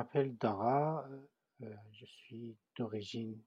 m'appelle 0.00 0.34
Dara, 0.38 1.06
euh, 1.60 1.76
je 1.92 2.06
suis 2.06 2.56
d'origine 2.74 3.38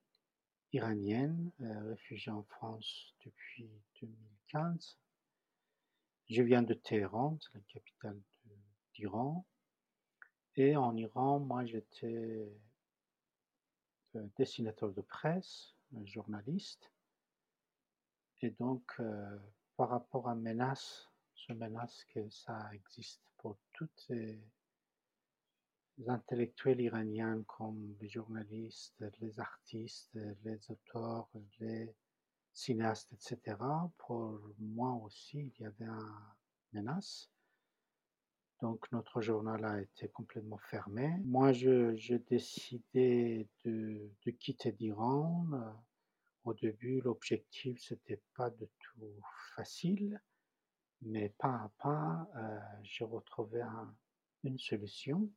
iranienne, 0.71 1.51
euh, 1.61 1.89
réfugiée 1.89 2.31
en 2.31 2.43
France 2.43 3.15
depuis 3.25 3.67
2015. 3.99 4.99
Je 6.29 6.43
viens 6.43 6.61
de 6.61 6.75
Téhéran, 6.75 7.39
la 7.55 7.59
capitale 7.61 8.21
d'Iran. 8.93 9.47
Et 10.55 10.75
en 10.75 10.95
Iran, 10.95 11.39
moi 11.39 11.65
j'étais 11.65 12.53
euh, 14.15 14.27
dessinateur 14.37 14.93
de 14.93 15.01
presse, 15.01 15.73
journaliste. 16.05 16.91
Et 18.43 18.51
donc, 18.51 19.01
par 19.75 19.89
rapport 19.89 20.29
à 20.29 20.35
menace, 20.35 21.09
ce 21.33 21.53
menace 21.53 22.05
que 22.13 22.29
ça 22.29 22.69
existe 22.73 23.23
pour 23.37 23.57
toutes 23.73 24.05
les 24.09 24.39
les 25.97 26.09
intellectuels 26.09 26.81
iraniens 26.81 27.43
comme 27.47 27.95
les 27.99 28.09
journalistes, 28.09 29.03
les 29.19 29.39
artistes, 29.39 30.17
les 30.43 30.59
auteurs, 30.69 31.29
les 31.59 31.93
cinéastes, 32.53 33.11
etc. 33.13 33.57
Pour 33.97 34.39
moi 34.59 34.93
aussi, 35.03 35.53
il 35.55 35.63
y 35.63 35.65
avait 35.65 35.85
une 35.85 36.23
menace. 36.73 37.29
Donc 38.61 38.89
notre 38.91 39.21
journal 39.21 39.65
a 39.65 39.81
été 39.81 40.07
complètement 40.07 40.57
fermé. 40.57 41.17
Moi, 41.25 41.51
j'ai 41.51 42.19
décidé 42.29 43.47
de, 43.65 44.09
quitter 44.39 44.71
l'Iran. 44.79 45.47
Au 46.45 46.53
début, 46.53 47.01
l'objectif, 47.01 47.81
c'était 47.81 48.21
pas 48.35 48.49
du 48.49 48.67
tout 48.79 49.21
facile, 49.55 50.21
mais 51.01 51.29
pas 51.37 51.55
à 51.55 51.71
pas, 51.77 52.29
euh, 52.35 52.59
j'ai 52.83 53.05
retrouvé 53.05 53.61
un, 53.61 53.95
une 54.43 54.59
solution 54.59 55.29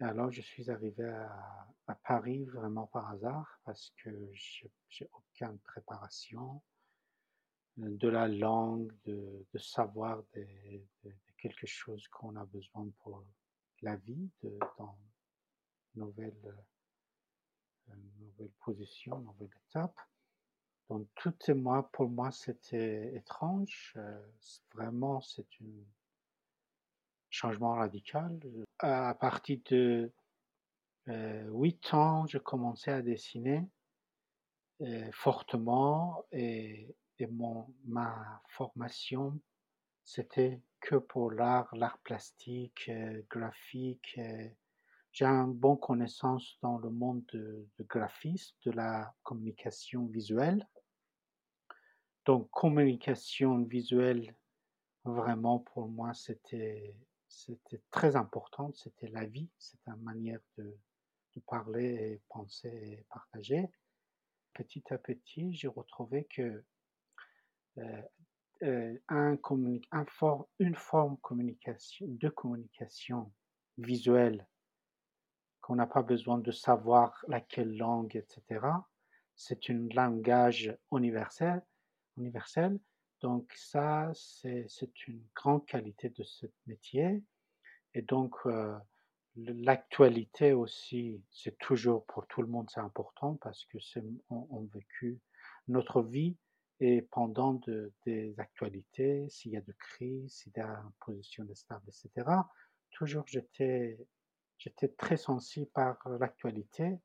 alors, 0.00 0.30
je 0.30 0.42
suis 0.42 0.70
arrivé 0.70 1.04
à, 1.08 1.94
Paris 2.04 2.44
vraiment 2.44 2.86
par 2.86 3.10
hasard 3.10 3.58
parce 3.64 3.92
que 4.02 4.10
j'ai 4.88 5.08
aucune 5.12 5.58
préparation 5.60 6.60
euh, 7.78 7.96
de 7.96 8.08
la 8.08 8.28
langue, 8.28 8.92
de, 9.04 9.46
savoir 9.58 10.22
de, 10.34 10.46
quelque 11.38 11.66
chose 11.66 12.06
qu'on 12.08 12.36
a 12.36 12.44
besoin 12.44 12.88
pour 12.98 13.24
la 13.82 13.96
vie, 13.96 14.30
dans 14.78 14.98
une 15.94 16.02
nouvelle, 16.02 16.54
euh, 17.88 17.94
nouvelle 18.18 18.52
position, 18.64 19.18
nouvelle 19.20 19.50
étape. 19.68 19.98
Donc, 20.88 21.08
tout 21.16 21.34
et 21.48 21.54
moi, 21.54 21.90
pour 21.92 22.08
moi, 22.08 22.30
c'était 22.30 23.14
étrange. 23.16 23.94
Euh, 23.96 24.26
vraiment, 24.74 25.20
c'est 25.20 25.46
un 25.62 25.84
changement 27.36 27.74
radical. 27.74 28.40
À 28.78 29.14
partir 29.14 29.58
de 29.70 30.10
euh, 31.08 31.48
8 31.52 31.94
ans, 31.94 32.26
je 32.26 32.38
commençais 32.38 32.92
à 32.92 33.02
dessiner 33.02 33.62
euh, 34.80 35.10
fortement 35.12 36.24
et, 36.32 36.94
mon, 37.30 37.66
ma 37.84 38.42
formation, 38.48 39.38
c'était 40.04 40.60
que 40.80 40.96
pour 40.96 41.30
l'art, 41.30 41.68
l'art 41.74 41.98
plastique, 41.98 42.88
euh, 42.88 43.22
graphique. 43.30 44.14
Euh, 44.18 44.48
j'ai 45.12 45.24
une 45.26 45.54
bonne 45.54 45.78
connaissance 45.78 46.58
dans 46.62 46.78
le 46.78 46.90
monde 46.90 47.24
de, 47.32 47.66
de 47.78 47.84
graphisme, 47.84 48.54
de 48.66 48.72
la 48.72 49.14
communication 49.22 50.06
visuelle. 50.06 50.66
Donc, 52.26 52.50
communication 52.50 53.62
visuelle, 53.62 54.34
vraiment 55.04 55.60
pour 55.60 55.88
moi, 55.88 56.12
c'était 56.12 56.94
c'était 57.36 57.82
très 57.90 58.16
important, 58.16 58.72
c'était 58.72 59.08
la 59.08 59.26
vie, 59.26 59.50
c'était 59.58 59.90
une 59.90 60.02
manière 60.02 60.40
de, 60.56 60.74
parler 61.46 61.84
et 61.84 62.22
penser 62.30 62.68
et 62.68 63.04
partager. 63.10 63.68
Petit 64.54 64.82
à 64.88 64.96
petit, 64.96 65.52
j'ai 65.52 65.68
retrouvé 65.68 66.26
que 66.34 66.64
euh, 67.76 68.02
euh, 68.62 68.98
un 69.08 69.36
une 70.58 70.74
forme 70.74 71.18
de 71.20 72.28
communication 72.30 73.30
visuelle 73.76 74.46
qu'on 75.60 75.74
n'a 75.74 75.86
pas 75.86 76.02
besoin 76.02 76.38
de 76.38 76.52
savoir 76.52 77.22
laquelle 77.28 77.76
langue, 77.76 78.16
etc. 78.16 78.66
C'est 79.34 79.68
un 79.68 79.88
langage 79.92 80.74
universel, 80.90 81.62
universel 82.16 82.80
donc 83.20 83.50
ça, 83.56 84.10
c'est 84.14 85.06
une 85.08 85.22
grande 85.34 85.64
qualité 85.66 86.10
de 86.10 86.22
ce 86.22 86.46
métier. 86.66 87.22
Et 87.96 88.02
donc, 88.02 88.34
euh, 88.44 88.76
l'actualité 89.36 90.52
aussi, 90.52 91.24
c'est 91.30 91.56
toujours 91.56 92.04
pour 92.04 92.26
tout 92.26 92.42
le 92.42 92.46
monde, 92.46 92.68
c'est 92.70 92.80
important 92.80 93.36
parce 93.36 93.64
que 93.64 93.78
c'est 93.80 94.04
on, 94.28 94.68
vécu 94.74 95.18
notre 95.68 96.02
vie 96.02 96.36
et 96.78 97.00
pendant 97.00 97.54
de, 97.54 97.94
des 98.04 98.38
actualités, 98.38 99.26
s'il 99.30 99.52
y 99.52 99.56
a 99.56 99.62
de 99.62 99.72
crise, 99.72 100.30
s'il 100.30 100.52
y 100.54 100.60
a 100.60 100.68
une 100.68 100.92
position 101.06 101.46
stable, 101.54 101.88
etc. 101.88 102.28
Toujours, 102.90 103.24
j'étais, 103.26 103.98
j'étais 104.58 104.88
très 104.88 105.16
sensible 105.16 105.70
par 105.72 105.96
l'actualité 106.20 106.98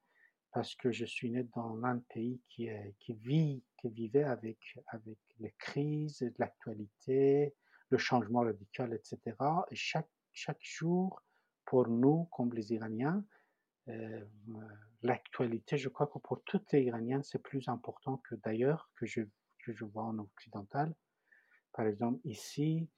parce 0.52 0.75
que 0.75 0.91
je 0.91 1.06
suis 1.06 1.31
né 1.31 1.47
dans 1.56 1.81
un 1.85 2.00
pays 2.00 2.41
qui, 2.50 2.68
est, 2.68 2.96
qui 3.00 3.13
vit, 3.13 3.63
qui 3.78 3.88
vivait 3.88 4.25
avec, 4.25 4.59
avec 4.88 5.19
les 5.40 5.56
crises, 5.58 6.29
l'actualité, 6.38 7.56
le 7.88 7.97
changement 7.97 8.41
radical, 8.41 8.94
etc. 8.94 9.38
Et 9.72 9.75
chaque, 9.75 10.09
chaque 10.33 10.61
jour, 10.61 11.21
pour 11.65 11.87
nous, 11.87 12.25
comme 12.31 12.53
les 12.53 12.73
Iraniens, 12.73 13.23
euh, 13.87 14.25
l'actualité, 15.01 15.77
je 15.77 15.89
crois 15.89 16.07
que 16.07 16.19
pour 16.19 16.41
tous 16.43 16.61
les 16.71 16.83
Iraniens, 16.83 17.21
c'est 17.23 17.41
plus 17.41 17.67
important 17.67 18.17
que 18.17 18.35
d'ailleurs, 18.35 18.89
que 18.95 19.05
je, 19.05 19.21
que 19.63 19.73
je 19.73 19.85
vois 19.85 20.03
en 20.03 20.19
occidental. 20.19 20.93
Par 21.73 21.87
exemple, 21.87 22.19
ici, 22.25 22.89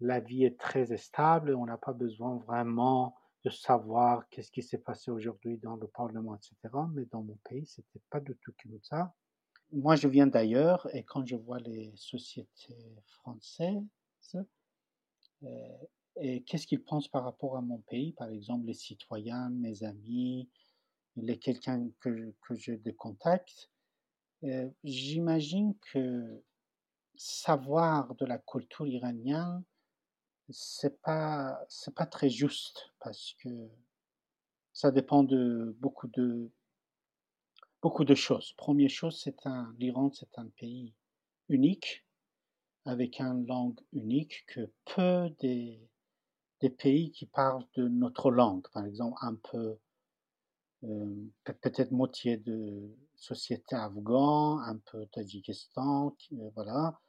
la 0.00 0.20
vie 0.20 0.44
est 0.44 0.58
très 0.58 0.96
stable, 0.96 1.54
on 1.54 1.66
n'a 1.66 1.78
pas 1.78 1.92
besoin 1.92 2.36
vraiment 2.38 3.16
de 3.44 3.50
savoir 3.50 4.28
qu'est-ce 4.30 4.50
qui 4.50 4.62
s'est 4.62 4.78
passé 4.78 5.10
aujourd'hui 5.10 5.58
dans 5.58 5.76
le 5.76 5.86
Parlement, 5.86 6.34
etc. 6.34 6.56
Mais 6.92 7.04
dans 7.06 7.22
mon 7.22 7.38
pays, 7.44 7.66
c'était 7.66 8.00
pas 8.10 8.20
du 8.20 8.36
tout 8.38 8.54
comme 8.62 8.78
ça. 8.82 9.14
Moi, 9.72 9.96
je 9.96 10.08
viens 10.08 10.26
d'ailleurs 10.26 10.88
et 10.94 11.04
quand 11.04 11.26
je 11.26 11.36
vois 11.36 11.58
les 11.58 11.92
sociétés 11.96 12.96
françaises, 13.06 13.82
euh, 15.42 15.78
qu'est-ce 16.16 16.66
qu'ils 16.66 16.82
pensent 16.82 17.08
par 17.08 17.24
rapport 17.24 17.56
à 17.56 17.60
mon 17.60 17.78
pays, 17.78 18.12
par 18.12 18.28
exemple 18.28 18.66
les 18.66 18.74
citoyens, 18.74 19.50
mes 19.50 19.82
amis, 19.82 20.48
les 21.16 21.38
quelqu'un 21.38 21.88
que, 22.00 22.34
que 22.42 22.54
j'ai 22.54 22.76
de 22.76 22.90
contact, 22.90 23.70
euh, 24.44 24.68
j'imagine 24.82 25.74
que 25.92 26.42
savoir 27.16 28.14
de 28.16 28.26
la 28.26 28.38
culture 28.38 28.86
iranienne, 28.86 29.62
c'est 30.50 31.00
pas 31.00 31.58
pas 31.94 32.06
très 32.06 32.28
juste 32.28 32.92
parce 32.98 33.34
que 33.40 33.70
ça 34.72 34.90
dépend 34.90 35.22
de 35.22 35.76
beaucoup 35.80 36.08
de 36.08 36.50
beaucoup 37.80 38.04
de 38.04 38.14
choses. 38.14 38.52
Première 38.56 38.90
chose, 38.90 39.20
c'est 39.22 39.46
un 39.46 39.74
l'Iran, 39.78 40.10
c'est 40.12 40.38
un 40.38 40.48
pays 40.48 40.94
unique 41.48 42.04
avec 42.84 43.20
une 43.20 43.46
langue 43.46 43.80
unique 43.92 44.44
que 44.46 44.70
peu 44.84 45.30
des 45.40 45.80
des 46.64 46.70
pays 46.70 47.10
qui 47.10 47.26
parlent 47.26 47.66
de 47.76 47.88
notre 47.88 48.30
langue, 48.30 48.66
par 48.72 48.84
exemple 48.86 49.18
un 49.20 49.36
peu 49.50 49.76
euh, 50.84 51.32
peut-être 51.44 51.92
moitié 51.92 52.36
de 52.36 52.90
société 53.16 53.74
afghane, 53.76 54.58
un 54.72 54.78
peu 54.90 55.06
Tadjikistan, 55.12 56.16
euh, 56.32 56.50
voilà, 56.54 57.00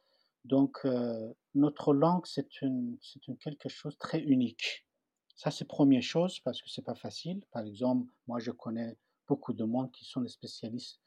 donc, 0.46 0.78
euh, 0.84 1.32
notre 1.56 1.92
langue, 1.92 2.24
c'est 2.24 2.62
une, 2.62 2.96
c'est 3.02 3.26
une 3.26 3.36
quelque 3.36 3.68
chose 3.68 3.98
très 3.98 4.20
unique. 4.20 4.86
Ça, 5.34 5.50
c'est 5.50 5.64
première 5.64 6.02
chose 6.02 6.38
parce 6.40 6.62
que 6.62 6.70
c'est 6.70 6.84
pas 6.84 6.94
facile. 6.94 7.42
Par 7.50 7.64
exemple, 7.64 8.12
moi, 8.28 8.38
je 8.38 8.52
connais 8.52 8.96
beaucoup 9.26 9.52
de 9.54 9.64
monde 9.64 9.90
qui 9.90 10.04
sont 10.04 10.20
des 10.20 10.28
spécialistes 10.28 11.00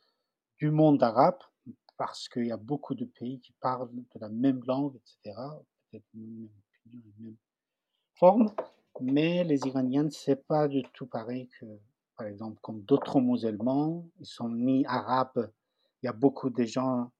du 0.57 0.71
monde 0.71 1.01
arabe 1.01 1.39
parce 1.95 2.27
qu'il 2.27 2.47
y 2.47 2.51
a 2.51 2.57
beaucoup 2.57 2.95
de 2.95 3.05
pays 3.05 3.39
qui 3.39 3.53
parlent 3.61 3.89
de 3.95 4.19
la 4.19 4.27
même 4.27 4.61
langue, 4.65 4.97
etc. 4.97 5.39
Mais 9.01 9.43
les 9.43 9.59
Iraniens, 9.65 10.09
c'est 10.11 10.45
pas 10.47 10.67
du 10.67 10.83
tout 10.93 11.05
pareil 11.05 11.47
que, 11.59 11.65
par 12.17 12.27
exemple, 12.27 12.59
comme 12.61 12.81
d'autres 12.81 13.21
musulmans. 13.21 14.05
Ils 14.19 14.25
sont 14.25 14.49
ni 14.49 14.85
arabes. 14.85 15.51
Il 16.01 16.07
y 16.07 16.09
a 16.09 16.13
beaucoup 16.13 16.49
de 16.49 16.63
gens 16.63 17.11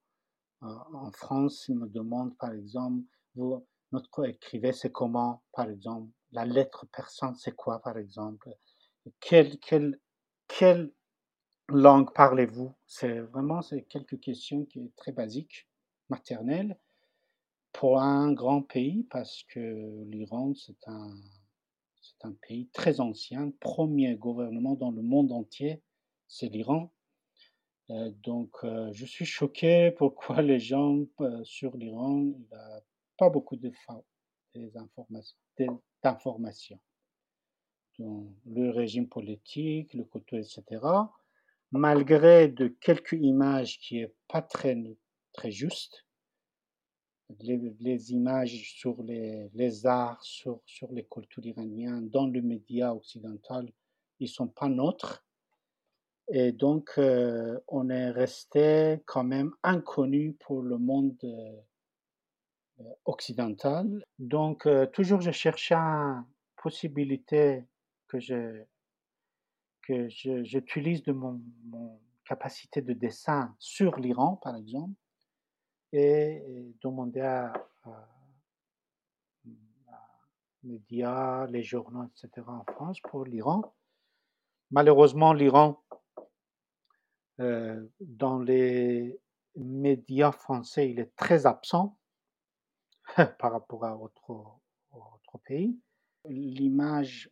en 0.62 1.10
France, 1.12 1.66
il 1.68 1.78
me 1.78 1.88
demande 1.88 2.36
par 2.36 2.52
exemple, 2.52 3.02
vous, 3.34 3.66
notre 3.92 4.28
écrivain, 4.28 4.72
c'est 4.72 4.92
comment, 4.92 5.42
par 5.52 5.70
exemple, 5.70 6.10
la 6.32 6.44
lettre 6.44 6.86
persane, 6.86 7.34
c'est 7.34 7.54
quoi, 7.56 7.80
par 7.80 7.96
exemple, 7.96 8.54
quelle, 9.20 9.58
quelle, 9.58 9.98
quelle 10.46 10.92
langue 11.68 12.12
parlez-vous 12.12 12.72
C'est 12.86 13.20
vraiment 13.20 13.62
c'est 13.62 13.82
quelques 13.82 14.20
questions 14.20 14.64
qui 14.66 14.80
est 14.80 14.96
très 14.96 15.12
basiques, 15.12 15.66
maternelles, 16.08 16.76
pour 17.72 18.00
un 18.00 18.32
grand 18.32 18.62
pays, 18.62 19.06
parce 19.10 19.44
que 19.44 20.04
l'Iran, 20.04 20.54
c'est 20.54 20.86
un, 20.86 21.16
c'est 22.00 22.24
un 22.24 22.32
pays 22.46 22.68
très 22.72 23.00
ancien, 23.00 23.52
premier 23.60 24.16
gouvernement 24.16 24.74
dans 24.74 24.90
le 24.90 25.02
monde 25.02 25.32
entier, 25.32 25.82
c'est 26.28 26.48
l'Iran. 26.48 26.92
Euh, 27.90 28.10
donc, 28.22 28.50
euh, 28.64 28.90
je 28.92 29.04
suis 29.04 29.24
choqué 29.24 29.90
pourquoi 29.98 30.42
les 30.42 30.60
gens 30.60 31.04
euh, 31.20 31.44
sur 31.44 31.76
l'Iran, 31.76 32.32
il 32.38 32.54
a 32.54 32.80
pas 33.16 33.30
beaucoup 33.30 33.56
d'informations. 36.02 36.80
Le 37.98 38.70
régime 38.70 39.08
politique, 39.08 39.92
le 39.92 40.04
côté, 40.04 40.38
etc. 40.38 40.62
Malgré 41.70 42.48
de 42.48 42.68
quelques 42.68 43.12
images 43.12 43.78
qui 43.78 43.98
est 43.98 44.14
pas 44.26 44.40
très, 44.40 44.74
très 45.32 45.50
juste, 45.50 46.06
les, 47.40 48.12
images 48.12 48.74
sur 48.74 49.02
les, 49.02 49.50
les 49.54 49.86
arts, 49.86 50.22
sur, 50.22 50.60
sur 50.66 50.92
les 50.92 51.04
cultures 51.04 51.44
iraniennes 51.46 52.08
dans 52.10 52.26
le 52.26 52.40
média 52.42 52.94
occidental, 52.94 53.70
ils 54.18 54.28
sont 54.28 54.48
pas 54.48 54.68
neutres. 54.68 55.24
Et 56.32 56.52
donc, 56.52 56.92
euh, 56.98 57.58
on 57.66 57.90
est 57.90 58.10
resté 58.10 59.02
quand 59.06 59.24
même 59.24 59.52
inconnu 59.62 60.34
pour 60.34 60.62
le 60.62 60.78
monde 60.78 61.18
euh, 61.24 62.84
occidental. 63.04 64.04
Donc, 64.18 64.66
euh, 64.66 64.86
toujours, 64.86 65.20
je 65.20 65.32
cherchais 65.32 65.74
une 65.74 66.24
possibilité 66.56 67.64
que 68.06 68.20
je 68.20 68.62
que 69.82 70.08
j'utilise 70.08 71.02
de 71.02 71.10
mon, 71.10 71.40
capacité 72.24 72.80
de 72.80 72.92
dessin 72.92 73.56
sur 73.58 73.96
l'Iran, 73.96 74.36
par 74.36 74.54
exemple, 74.54 74.94
et, 75.92 76.74
demander 76.82 77.20
à, 77.20 77.52
à, 77.84 78.08
médias, 80.62 81.46
les 81.46 81.62
journaux, 81.62 82.04
etc. 82.04 82.46
en 82.46 82.64
France 82.64 83.00
pour 83.00 83.24
l'Iran. 83.24 83.74
Malheureusement, 84.70 85.32
l'Iran 85.32 85.82
euh, 87.40 87.88
dans 88.00 88.38
les 88.38 89.18
médias 89.56 90.32
français, 90.32 90.90
il 90.90 91.00
est 91.00 91.16
très 91.16 91.46
absent 91.46 91.98
par 93.38 93.52
rapport 93.52 93.84
à 93.84 93.96
autres, 93.96 94.48
pays. 95.44 95.78
L'image 96.26 97.30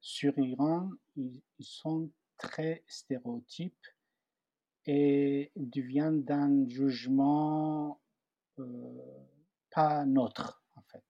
sur 0.00 0.32
l'Iran, 0.38 0.90
ils, 1.16 1.42
sont 1.60 2.10
très 2.38 2.82
stéréotypes 2.86 3.86
et 4.86 5.52
deviennent 5.56 6.22
d'un 6.22 6.68
jugement 6.68 8.00
euh, 8.58 8.64
pas 9.70 10.04
neutre, 10.04 10.62
en 10.76 10.82
fait. 10.82 11.04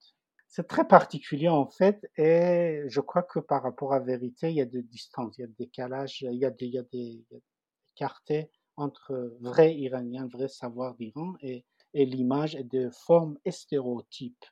C'est 0.49 0.67
très 0.67 0.87
particulier, 0.87 1.49
en 1.49 1.67
fait, 1.67 2.11
et 2.17 2.83
je 2.89 3.01
crois 3.01 3.23
que 3.23 3.39
par 3.39 3.63
rapport 3.63 3.95
à 3.95 4.01
vérité, 4.01 4.51
il 4.51 4.57
y 4.57 4.61
a 4.61 4.67
des 4.67 4.83
distances, 4.83 5.39
il 5.39 5.43
y 5.43 5.45
a 5.45 5.47
des 5.47 5.67
décalages, 5.67 6.23
il 6.23 6.35
y 6.35 6.45
a 6.45 6.51
des, 6.51 6.67
il 6.67 6.75
y 6.75 6.79
a 6.79 6.83
des, 6.83 8.51
entre 8.77 9.37
vrai 9.41 9.77
iranien, 9.77 10.27
vrai 10.27 10.49
savoir 10.49 10.95
d'Iran 10.97 11.35
et, 11.41 11.65
et 11.95 12.05
l'image 12.07 12.55
de 12.55 12.91
forme 12.91 13.39
stéréotype. 13.49 14.45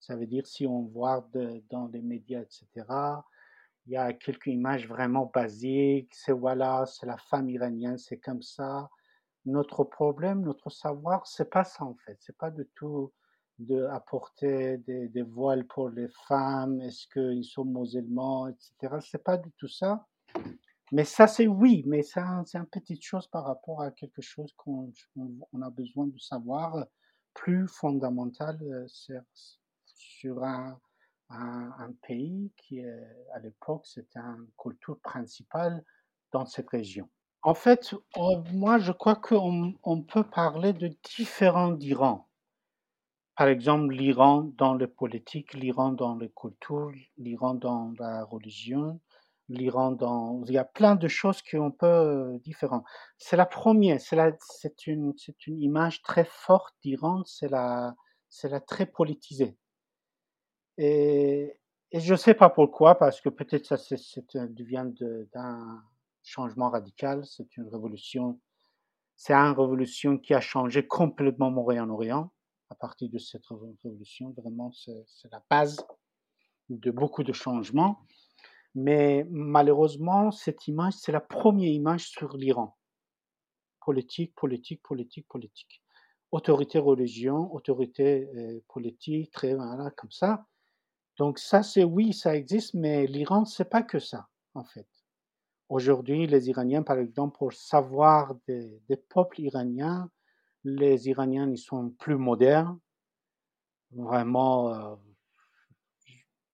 Ça 0.00 0.16
veut 0.16 0.26
dire 0.26 0.46
si 0.46 0.66
on 0.66 0.82
voit 0.82 1.28
dans 1.70 1.88
les 1.88 2.02
médias, 2.02 2.40
etc., 2.40 2.86
il 3.88 3.92
y 3.92 3.96
a 3.96 4.12
quelques 4.12 4.48
images 4.48 4.86
vraiment 4.86 5.30
basiques, 5.32 6.12
c'est 6.14 6.32
voilà, 6.32 6.84
c'est 6.84 7.06
la 7.06 7.16
femme 7.16 7.48
iranienne, 7.48 7.96
c'est 7.96 8.18
comme 8.18 8.42
ça. 8.42 8.90
Notre 9.46 9.82
problème, 9.82 10.42
notre 10.42 10.68
savoir, 10.68 11.26
c'est 11.26 11.48
pas 11.48 11.64
ça 11.64 11.84
en 11.84 11.94
fait. 11.94 12.18
C'est 12.20 12.36
pas 12.36 12.50
du 12.50 12.66
tout 12.74 13.10
de 13.58 13.88
des, 15.08 15.22
voiles 15.22 15.66
pour 15.66 15.88
les 15.88 16.08
femmes, 16.28 16.82
est-ce 16.82 17.08
qu'ils 17.08 17.44
sont 17.44 17.64
musulmans, 17.64 18.48
etc. 18.48 18.98
C'est 19.00 19.24
pas 19.24 19.38
du 19.38 19.50
tout 19.52 19.68
ça. 19.68 20.06
Mais 20.92 21.04
ça, 21.04 21.26
c'est 21.26 21.46
oui, 21.46 21.82
mais 21.86 22.02
c'est 22.02 22.20
une 22.20 22.66
petite 22.66 23.02
chose 23.02 23.26
par 23.26 23.44
rapport 23.44 23.80
à 23.80 23.90
quelque 23.90 24.20
chose 24.20 24.52
qu'on 24.52 24.92
on 25.52 25.62
a 25.62 25.70
besoin 25.70 26.06
de 26.08 26.18
savoir 26.18 26.86
plus 27.32 27.66
fondamental 27.68 28.58
euh, 28.62 28.86
sur 29.86 30.44
un, 30.44 30.78
un, 31.30 31.92
pays 32.02 32.52
qui, 32.56 32.80
à 33.34 33.38
l'époque, 33.40 33.86
c'était 33.86 34.18
une 34.18 34.48
culture 34.56 34.98
principale 35.00 35.84
dans 36.32 36.46
cette 36.46 36.70
région. 36.70 37.08
En 37.42 37.54
fait, 37.54 37.94
moi, 38.52 38.78
je 38.78 38.92
crois 38.92 39.16
qu'on 39.16 39.74
on 39.82 40.02
peut 40.02 40.24
parler 40.24 40.72
de 40.72 40.90
différents 41.16 41.72
d'Iran. 41.72 42.28
Par 43.36 43.48
exemple, 43.48 43.94
l'Iran 43.94 44.50
dans 44.56 44.74
le 44.74 44.88
politique, 44.88 45.54
l'Iran 45.54 45.92
dans 45.92 46.16
les 46.16 46.30
cultures, 46.30 46.90
l'Iran 47.16 47.54
dans 47.54 47.92
la 47.98 48.24
religion, 48.24 49.00
l'Iran 49.48 49.92
dans... 49.92 50.42
Il 50.46 50.52
y 50.52 50.58
a 50.58 50.64
plein 50.64 50.96
de 50.96 51.06
choses 51.06 51.40
qui 51.42 51.56
ont 51.56 51.70
peu 51.70 51.86
euh, 51.86 52.38
différentes. 52.40 52.84
C'est 53.16 53.36
la 53.36 53.46
première, 53.46 54.00
c'est, 54.00 54.16
la, 54.16 54.32
c'est, 54.40 54.88
une, 54.88 55.14
c'est 55.16 55.46
une 55.46 55.62
image 55.62 56.02
très 56.02 56.24
forte 56.24 56.74
d'Iran, 56.82 57.22
c'est 57.24 57.48
la, 57.48 57.94
c'est 58.28 58.48
la 58.48 58.60
très 58.60 58.86
politisée. 58.86 59.56
Et, 60.78 61.60
je 61.92 62.12
ne 62.12 62.16
sais 62.16 62.34
pas 62.34 62.50
pourquoi, 62.50 62.96
parce 62.96 63.20
que 63.20 63.28
peut-être 63.28 63.66
ça 63.66 63.76
c'est, 63.76 64.36
vient 64.52 64.84
d'un 65.34 65.82
changement 66.22 66.70
radical, 66.70 67.24
c'est 67.24 67.56
une 67.56 67.68
révolution, 67.68 68.40
c'est 69.16 69.32
une 69.32 69.58
révolution 69.58 70.18
qui 70.18 70.34
a 70.34 70.40
changé 70.40 70.86
complètement 70.86 71.50
Moyen-Orient. 71.50 72.30
À 72.70 72.74
partir 72.74 73.08
de 73.08 73.18
cette 73.18 73.46
révolution, 73.46 74.34
vraiment, 74.36 74.70
c'est, 74.72 75.02
c'est 75.06 75.32
la 75.32 75.42
base 75.50 75.84
de 76.68 76.90
beaucoup 76.90 77.24
de 77.24 77.32
changements. 77.32 78.00
Mais 78.74 79.26
malheureusement, 79.30 80.30
cette 80.30 80.68
image, 80.68 80.92
c'est 80.92 81.12
la 81.12 81.20
première 81.20 81.72
image 81.72 82.10
sur 82.10 82.36
l'Iran. 82.36 82.76
Politique, 83.84 84.34
politique, 84.34 84.82
politique, 84.82 85.26
politique. 85.26 85.82
Autorité 86.30 86.78
religion, 86.78 87.52
autorité 87.54 88.28
euh, 88.36 88.62
politique, 88.68 89.32
très 89.32 89.54
voilà, 89.54 89.90
comme 89.92 90.10
ça. 90.10 90.46
Donc 91.18 91.40
ça, 91.40 91.62
c'est 91.62 91.84
oui, 91.84 92.12
ça 92.12 92.36
existe, 92.36 92.74
mais 92.74 93.06
l'Iran, 93.06 93.44
c'est 93.44 93.68
pas 93.68 93.82
que 93.82 93.98
ça, 93.98 94.28
en 94.54 94.64
fait. 94.64 94.86
Aujourd'hui, 95.68 96.26
les 96.26 96.48
Iraniens, 96.48 96.82
par 96.82 96.98
exemple, 96.98 97.36
pour 97.36 97.52
savoir 97.52 98.36
des, 98.46 98.80
peuples 99.10 99.40
iraniens, 99.40 100.10
les 100.64 101.08
Iraniens, 101.08 101.50
ils 101.50 101.58
sont 101.58 101.90
plus 101.90 102.16
modernes. 102.16 102.78
Vraiment, 103.90 104.72
euh, 104.72 104.96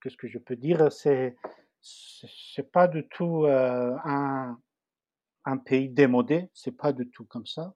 qu'est-ce 0.00 0.16
que 0.16 0.28
je 0.28 0.38
peux 0.38 0.56
dire? 0.56 0.90
C'est 0.90 1.36
c'est 1.82 2.72
pas 2.72 2.88
du 2.88 3.06
tout 3.08 3.44
euh, 3.44 3.94
un, 4.04 4.58
un, 5.44 5.58
pays 5.58 5.90
démodé, 5.90 6.48
c'est 6.54 6.72
pas 6.72 6.94
du 6.94 7.10
tout 7.10 7.26
comme 7.26 7.44
ça. 7.44 7.74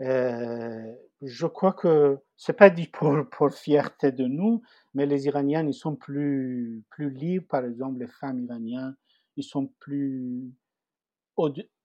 Euh, 0.00 0.94
je 1.22 1.46
crois 1.46 1.72
que 1.72 2.18
c'est 2.36 2.54
pas 2.54 2.70
dit 2.70 2.86
pour, 2.86 3.14
pour 3.30 3.52
fierté 3.52 4.12
de 4.12 4.26
nous, 4.26 4.62
mais 4.94 5.06
les 5.06 5.26
Iraniens 5.26 5.66
ils 5.66 5.74
sont 5.74 5.96
plus 5.96 6.82
plus 6.90 7.10
libres. 7.10 7.46
Par 7.48 7.64
exemple, 7.64 7.98
les 7.98 8.08
femmes 8.08 8.40
iraniennes 8.40 8.96
ils 9.36 9.44
sont 9.44 9.66
plus 9.78 10.52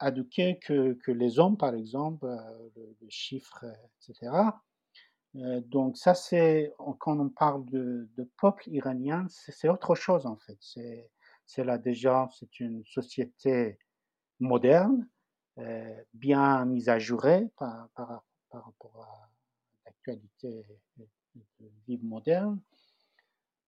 éduqués 0.02 0.60
que, 0.60 0.94
que 0.94 1.12
les 1.12 1.40
hommes, 1.40 1.58
par 1.58 1.76
exemple, 1.76 2.26
euh, 2.26 2.70
le, 2.76 3.08
chiffres, 3.10 3.66
etc. 4.02 4.32
Euh, 5.38 5.62
donc 5.62 5.98
ça, 5.98 6.14
c'est 6.14 6.74
quand 7.00 7.20
on 7.20 7.30
parle 7.30 7.66
de, 7.66 8.10
peuple 8.38 8.64
iranien, 8.70 9.26
c'est 9.30 9.70
autre 9.70 9.96
chose 9.96 10.26
en 10.26 10.38
fait. 10.38 10.58
C'est 11.46 11.64
là 11.64 11.78
déjà, 11.78 12.28
c'est 12.38 12.60
une 12.60 12.84
société 12.86 13.78
moderne, 14.40 15.08
bien 16.14 16.66
mise 16.66 16.90
à 16.90 17.00
jour 17.00 17.26
par, 17.58 17.90
rapport 18.52 19.08
à 19.08 19.30
l'actualité 19.86 20.66
vie 21.88 22.00
moderne. 22.04 22.60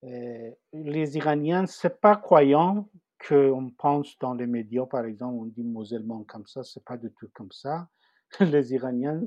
Euh, 0.04 0.52
les 0.74 1.18
Iraniens, 1.18 1.66
c'est 1.66 2.00
pas 2.00 2.16
croyant 2.16 2.90
qu'on 3.28 3.72
pense 3.78 4.18
dans 4.20 4.34
les 4.34 4.46
médias, 4.46 4.86
par 4.86 5.06
exemple, 5.06 5.36
on 5.40 5.46
dit 5.46 5.64
musulman 5.64 6.24
comme 6.24 6.46
ça, 6.46 6.64
c'est 6.64 6.84
pas 6.84 6.98
du 6.98 7.12
tout 7.14 7.30
comme 7.34 7.52
ça. 7.52 7.90
Les 8.40 8.74
Iraniens, 8.74 9.22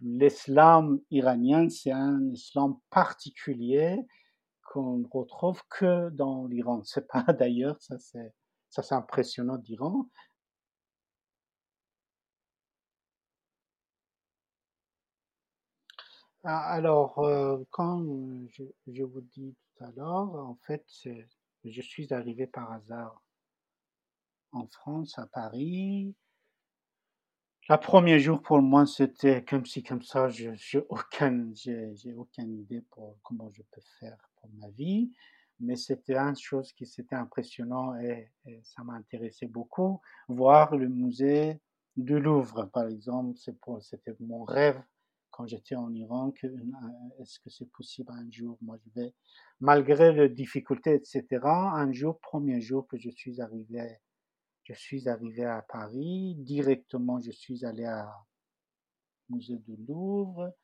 l'islam 0.00 1.00
iranien, 1.10 1.68
c'est 1.68 1.90
un 1.90 2.30
islam 2.30 2.76
particulier 2.88 3.98
qu'on 4.64 5.02
retrouve 5.10 5.60
que 5.68 6.08
dans 6.10 6.46
l'Iran. 6.46 6.82
C'est 6.84 7.06
pas 7.06 7.24
d'ailleurs, 7.38 7.76
ça 7.80 7.98
c'est 7.98 8.94
impressionnant 8.94 9.58
d'Iran. 9.58 10.06
Ah, 16.44 16.72
alors, 16.72 17.18
euh, 17.20 17.58
quand 17.70 18.04
je, 18.50 18.64
je, 18.88 19.02
vous 19.04 19.20
dis 19.20 19.54
tout 19.76 19.84
à 19.84 19.92
l'heure, 19.92 20.34
en 20.34 20.56
fait, 20.66 20.84
je 21.64 21.80
suis 21.80 22.12
arrivé 22.12 22.46
par 22.46 22.72
hasard 22.72 23.22
en 24.52 24.66
France, 24.66 25.18
à 25.18 25.26
Paris, 25.26 26.14
le 27.68 27.76
premier 27.76 28.18
jour 28.18 28.42
pour 28.42 28.60
moi, 28.60 28.86
c'était 28.86 29.44
comme 29.44 29.64
si, 29.66 29.84
comme 29.84 30.02
ça, 30.02 30.28
je 30.28 30.52
j'ai, 30.54 30.80
aucune 30.80 32.58
idée 32.58 32.80
pour 32.90 33.16
comment 33.22 33.50
je 33.52 33.62
peux 33.70 33.80
faire 34.00 34.18
pour 34.36 34.50
ma 34.54 34.68
vie. 34.70 35.12
mais 35.60 35.76
c'était 35.76 36.16
une 36.16 36.36
chose 36.36 36.72
qui 36.72 36.86
c'était 36.86 37.14
impressionnant 37.14 37.94
et, 38.00 38.32
ça 38.64 38.82
m'intéressait 38.82 39.46
beaucoup. 39.46 40.00
Voir 40.28 40.76
le 40.76 40.88
musée 40.88 41.60
du 41.96 42.18
Louvre, 42.18 42.64
par 42.64 42.88
exemple, 42.88 43.38
c'était 43.38 44.16
mon 44.18 44.44
rêve 44.44 44.82
quand 45.32 45.46
j'étais 45.46 45.74
en 45.74 45.92
Iran, 45.92 46.30
que 46.30 46.46
est-ce 47.18 47.40
que 47.40 47.50
c'est 47.50 47.70
possible 47.72 48.12
un 48.12 48.30
jour, 48.30 48.56
moi 48.62 48.76
je 48.84 49.00
vais, 49.00 49.14
malgré 49.60 50.12
les 50.12 50.28
difficultés, 50.28 50.94
etc., 50.94 51.26
un 51.44 51.92
jour, 51.92 52.20
premier 52.20 52.60
jour 52.60 52.86
que 52.86 52.98
je 52.98 53.10
suis 53.10 53.40
arrivé, 53.40 53.98
je 54.64 54.74
suis 54.74 55.08
arrivé 55.08 55.44
à 55.44 55.62
Paris, 55.62 56.36
directement 56.36 57.18
je 57.20 57.32
suis 57.32 57.64
allé 57.64 57.84
à 57.84 58.14
musée 59.28 59.58
du 59.58 59.76
Louvre, 59.88 60.54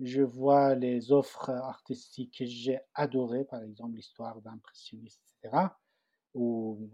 je 0.00 0.22
vois 0.22 0.74
les 0.74 1.12
offres 1.12 1.50
artistiques 1.50 2.36
que 2.38 2.46
j'ai 2.46 2.78
adorées, 2.94 3.44
par 3.44 3.62
exemple 3.62 3.96
l'histoire 3.96 4.40
d'impressionnistes, 4.40 5.22
etc., 5.42 5.68
ou, 6.34 6.90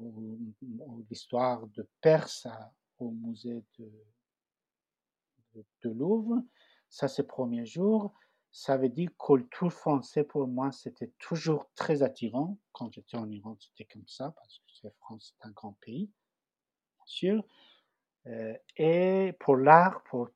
l'histoire 1.09 1.67
de 1.69 1.89
Perse 2.03 2.47
au 2.99 3.11
musée 3.11 3.65
de, 3.79 3.91
de, 5.83 5.91
Louvre. 5.91 6.43
Ça, 6.91 7.09
c'est 7.09 7.23
le 7.23 7.29
premier 7.29 7.65
jour. 7.65 8.13
Ça 8.53 8.77
veut 8.77 8.89
dire 8.89 9.11
que 9.17 9.35
le 9.35 9.47
tour 9.47 9.73
français, 9.73 10.25
pour 10.25 10.49
moi, 10.49 10.73
c'était 10.73 11.13
toujours 11.19 11.71
très 11.77 12.03
attirant. 12.03 12.59
Quand 12.73 12.93
j'étais 12.93 13.17
en 13.17 13.31
Iran, 13.31 13.57
c'était 13.61 13.85
comme 13.85 14.07
ça, 14.09 14.33
parce 14.37 14.59
que 14.59 14.87
la 14.89 14.91
France, 14.99 15.35
c'est 15.37 15.47
un 15.47 15.53
grand 15.53 15.75
pays, 15.81 16.07
bien 16.07 17.07
sûr. 17.07 17.45
Euh, 18.27 18.55
et 18.77 19.35
pour 19.41 19.57
l'art, 19.57 20.03
pour, 20.05 20.31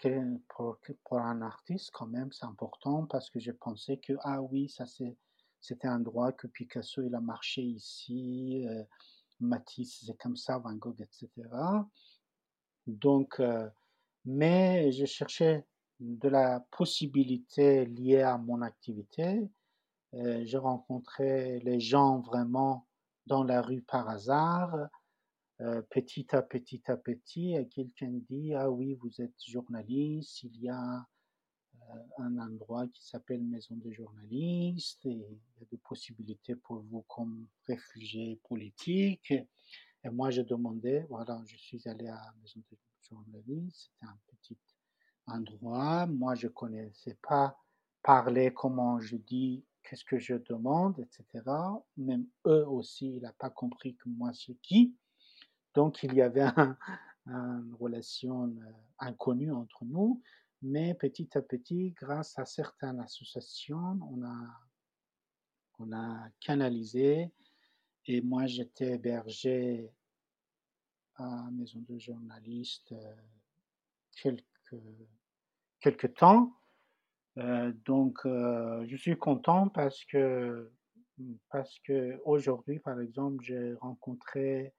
un 1.12 1.42
artiste, 1.42 1.90
quand 1.92 2.06
même, 2.06 2.32
c'est 2.32 2.46
important 2.46 3.04
parce 3.06 3.28
que 3.30 3.40
je 3.40 3.50
pensais 3.50 3.98
que, 3.98 4.14
ah 4.20 4.40
oui, 4.40 4.68
ça 4.68 4.84
c'était 5.60 5.88
un 5.88 6.00
droit 6.00 6.32
que 6.32 6.46
Picasso, 6.46 7.02
il 7.02 7.14
a 7.14 7.20
marché 7.20 7.62
ici, 7.62 8.64
euh, 8.68 8.84
Matisse, 9.40 10.04
c'est 10.06 10.16
comme 10.18 10.36
ça, 10.36 10.58
Van 10.58 10.74
Gogh, 10.74 11.00
etc. 11.00 11.28
Donc, 12.86 13.40
euh, 13.40 13.68
mais 14.24 14.92
je 14.92 15.04
cherchais 15.04 15.66
de 16.00 16.28
la 16.28 16.60
possibilité 16.70 17.86
liée 17.86 18.22
à 18.22 18.38
mon 18.38 18.62
activité. 18.62 19.48
Euh, 20.14 20.44
je 20.46 20.56
rencontrais 20.56 21.60
les 21.60 21.80
gens 21.80 22.20
vraiment 22.20 22.86
dans 23.26 23.42
la 23.42 23.62
rue 23.62 23.82
par 23.82 24.08
hasard. 24.08 24.88
Euh, 25.60 25.82
petit 25.82 26.34
à 26.34 26.42
petit 26.42 26.82
à 26.88 26.96
petit, 26.96 27.56
quelqu'un 27.70 28.12
dit 28.28 28.54
Ah 28.54 28.70
oui, 28.70 28.94
vous 28.94 29.20
êtes 29.20 29.40
journaliste, 29.46 30.42
il 30.42 30.56
y 30.60 30.68
a 30.68 31.06
euh, 31.90 31.94
un 32.18 32.38
endroit 32.38 32.86
qui 32.88 33.06
s'appelle 33.06 33.42
Maison 33.42 33.76
de 33.76 33.90
journalistes, 33.92 35.06
et 35.06 35.10
il 35.10 35.60
y 35.60 35.62
a 35.62 35.66
des 35.70 35.78
possibilités 35.78 36.56
pour 36.56 36.80
vous 36.82 37.02
comme 37.02 37.46
réfugié 37.66 38.40
politique. 38.48 39.32
Et 39.32 40.10
moi, 40.10 40.30
je 40.30 40.42
demandais, 40.42 41.06
voilà, 41.08 41.40
je 41.46 41.56
suis 41.56 41.88
allé 41.88 42.08
à 42.08 42.34
Maison 42.40 42.60
de 42.70 42.76
journalistes, 43.00 43.90
c'était 43.92 44.06
un 44.06 44.18
petit 44.26 44.58
endroit. 45.26 46.06
Moi, 46.06 46.34
je 46.34 46.48
connaissais 46.48 47.18
pas 47.22 47.58
parler 48.02 48.52
comment 48.52 49.00
je 49.00 49.16
dis, 49.16 49.64
qu'est-ce 49.82 50.04
que 50.04 50.18
je 50.18 50.34
demande, 50.34 50.98
etc. 51.00 51.44
Même 51.96 52.26
eux 52.46 52.66
aussi, 52.66 53.16
ils 53.16 53.22
n'ont 53.22 53.32
pas 53.38 53.50
compris 53.50 53.96
que 53.96 54.08
moi, 54.08 54.32
c'est 54.32 54.56
qui. 54.62 54.94
Donc, 55.74 56.02
il 56.02 56.14
y 56.14 56.22
avait 56.22 56.46
une 57.26 57.74
relation 57.78 58.46
euh, 58.46 58.72
inconnue 58.98 59.52
entre 59.52 59.84
nous. 59.84 60.22
Mais 60.62 60.94
petit 60.94 61.28
à 61.36 61.42
petit, 61.42 61.90
grâce 61.90 62.38
à 62.38 62.46
certaines 62.46 63.00
associations, 63.00 63.98
on 64.10 64.24
a, 64.24 64.60
on 65.78 65.92
a 65.92 66.28
canalisé. 66.40 67.32
Et 68.06 68.22
moi, 68.22 68.46
j'étais 68.46 68.92
hébergé 68.92 69.90
à 71.16 71.44
la 71.44 71.50
maison 71.50 71.84
de 71.88 71.98
journalistes 71.98 72.92
euh, 72.92 74.36
quelques 75.80 76.00
quelque 76.00 76.06
temps. 76.18 76.52
Euh, 77.38 77.72
donc, 77.84 78.18
euh, 78.26 78.84
je 78.88 78.96
suis 78.96 79.18
content 79.18 79.68
parce 79.68 80.04
que, 80.04 80.70
parce 81.50 81.78
que 81.80 82.20
aujourd'hui, 82.24 82.78
par 82.78 83.00
exemple, 83.00 83.42
j'ai 83.44 83.74
rencontré 83.74 84.72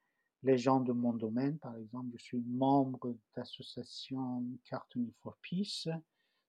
les 0.44 0.58
gens 0.58 0.80
de 0.80 0.94
mon 0.94 1.14
domaine. 1.14 1.58
Par 1.60 1.76
exemple, 1.76 2.10
je 2.18 2.24
suis 2.24 2.42
membre 2.42 3.16
d'association 3.36 4.44
Cartoon 4.70 5.12
for 5.22 5.38
Peace. 5.42 5.88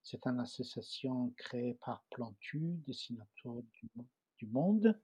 C'est 0.03 0.25
une 0.25 0.39
association 0.39 1.33
créée 1.35 1.77
par 1.85 2.03
Plantu, 2.11 2.59
dessinateur 2.85 3.55
du, 3.73 3.89
du 4.37 4.47
monde. 4.47 4.97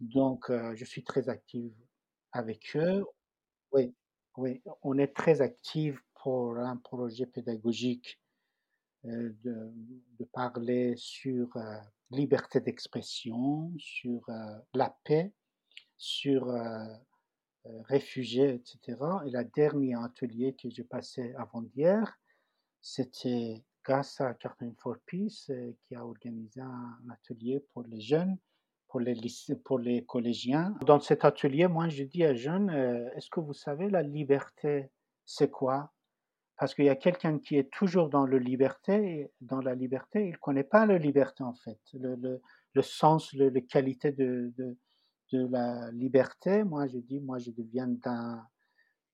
Donc, 0.00 0.48
euh, 0.50 0.74
je 0.74 0.84
suis 0.84 1.04
très 1.04 1.28
active 1.28 1.74
avec 2.32 2.74
eux. 2.76 3.04
Oui, 3.72 3.94
oui, 4.36 4.62
on 4.82 4.96
est 4.96 5.14
très 5.14 5.42
active 5.42 6.00
pour 6.22 6.58
un 6.58 6.76
projet 6.76 7.26
pédagogique 7.26 8.20
euh, 9.06 9.32
de, 9.42 10.24
parler 10.32 10.94
sur 10.96 11.56
euh, 11.56 11.76
liberté 12.10 12.60
d'expression, 12.60 13.72
sur 13.78 14.28
euh, 14.28 14.58
la 14.74 14.94
paix, 15.04 15.32
sur 15.96 16.54
réfugiés, 17.84 18.54
etc. 18.54 18.98
Et 19.26 19.30
la 19.30 19.44
dernier 19.44 19.94
atelier 19.94 20.54
que 20.54 20.70
j'ai 20.70 20.84
passé 20.84 21.34
avant-hier, 21.36 22.18
c'était 22.80 23.64
grâce 23.84 24.20
à 24.20 24.32
Cartoon 24.34 24.74
for 24.78 24.96
Peace 25.06 25.50
qui 25.82 25.94
a 25.94 26.04
organisé 26.04 26.60
un 26.60 26.98
atelier 27.10 27.60
pour 27.72 27.82
les 27.82 28.00
jeunes, 28.00 28.38
pour 28.88 29.00
les, 29.00 29.14
pour 29.62 29.78
les 29.78 30.04
collégiens. 30.06 30.74
Dans 30.86 31.00
cet 31.00 31.24
atelier, 31.24 31.66
moi, 31.66 31.88
je 31.90 32.04
dis 32.04 32.26
aux 32.26 32.34
jeunes, 32.34 32.70
est-ce 33.14 33.28
que 33.28 33.40
vous 33.40 33.52
savez 33.52 33.90
la 33.90 34.02
liberté, 34.02 34.90
c'est 35.26 35.50
quoi? 35.50 35.92
Parce 36.60 36.74
qu'il 36.74 36.84
y 36.84 36.90
a 36.90 36.96
quelqu'un 36.96 37.38
qui 37.38 37.56
est 37.56 37.70
toujours 37.70 38.10
dans, 38.10 38.26
le 38.26 38.36
liberté, 38.36 39.32
dans 39.40 39.62
la 39.62 39.74
liberté, 39.74 40.26
il 40.26 40.32
ne 40.32 40.36
connaît 40.36 40.62
pas 40.62 40.84
la 40.84 40.98
liberté 40.98 41.42
en 41.42 41.54
fait, 41.54 41.80
le, 41.94 42.16
le, 42.16 42.42
le 42.74 42.82
sens, 42.82 43.32
le, 43.32 43.48
la 43.48 43.62
qualité 43.62 44.12
de, 44.12 44.52
la 45.32 45.90
liberté. 45.92 46.62
Moi, 46.62 46.86
je 46.88 46.98
dis, 46.98 47.18
moi, 47.18 47.38
je 47.38 47.50
deviens 47.50 47.86
d'un 47.86 48.46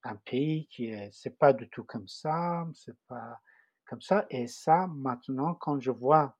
un 0.02 0.16
pays 0.16 0.66
qui 0.68 0.86
est, 0.86 1.08
c'est 1.12 1.38
pas 1.38 1.52
du 1.52 1.68
tout 1.68 1.84
comme 1.84 2.08
ça, 2.08 2.66
c'est 2.74 2.98
pas 3.06 3.40
comme 3.88 4.00
ça. 4.00 4.26
Et 4.28 4.48
ça, 4.48 4.88
maintenant, 4.88 5.54
quand 5.54 5.78
je 5.78 5.92
vois 5.92 6.36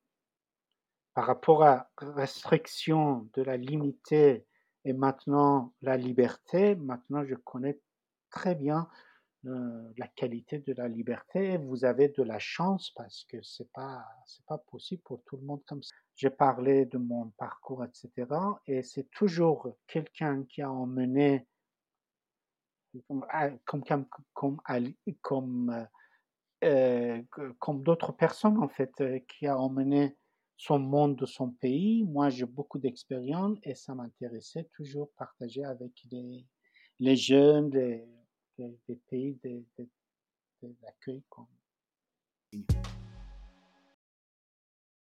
par 1.14 1.26
rapport 1.26 1.62
à 1.62 1.88
restriction 1.98 3.30
de 3.34 3.42
la 3.42 3.56
limité 3.56 4.44
et 4.84 4.92
maintenant 4.92 5.72
la 5.82 5.96
liberté, 5.96 6.75
maintenant 6.75 7.25
je 7.25 7.36
connais 7.36 7.78
très 8.30 8.56
bien 8.56 8.88
euh, 9.46 9.92
la 9.96 10.08
qualité 10.08 10.58
de 10.58 10.72
la 10.72 10.88
liberté, 10.88 11.56
vous 11.58 11.84
avez 11.84 12.08
de 12.08 12.22
la 12.22 12.38
chance 12.38 12.90
parce 12.96 13.24
que 13.24 13.40
c'est 13.42 13.70
pas 13.72 14.04
c'est 14.26 14.44
pas 14.46 14.58
possible 14.58 15.02
pour 15.04 15.22
tout 15.24 15.36
le 15.36 15.44
monde 15.44 15.62
comme 15.66 15.82
ça. 15.82 15.94
J'ai 16.16 16.30
parlé 16.30 16.86
de 16.86 16.98
mon 16.98 17.30
parcours, 17.36 17.84
etc. 17.84 18.26
Et 18.66 18.82
c'est 18.82 19.10
toujours 19.10 19.68
quelqu'un 19.86 20.44
qui 20.44 20.62
a 20.62 20.70
emmené 20.70 21.46
comme 23.08 23.24
comme 23.64 24.06
comme, 24.32 24.58
comme, 25.20 25.88
euh, 26.64 27.22
comme 27.58 27.82
d'autres 27.82 28.12
personnes 28.12 28.58
en 28.58 28.68
fait 28.68 28.92
euh, 29.00 29.18
qui 29.28 29.46
a 29.46 29.58
emmené 29.58 30.16
son 30.56 30.78
monde 30.78 31.16
de 31.16 31.26
son 31.26 31.50
pays. 31.50 32.04
Moi, 32.04 32.30
j'ai 32.30 32.46
beaucoup 32.46 32.78
d'expérience 32.78 33.58
et 33.62 33.74
ça 33.74 33.94
m'intéressait 33.94 34.68
toujours 34.72 35.10
partager 35.18 35.64
avec 35.64 35.92
les, 36.10 36.46
les 36.98 37.16
jeunes, 37.16 37.70
les, 37.70 38.08
des, 38.58 38.78
pays 39.08 39.38
d'accueil 40.62 41.22
comme 41.28 41.46